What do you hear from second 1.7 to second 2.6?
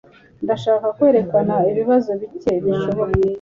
ibibazo bike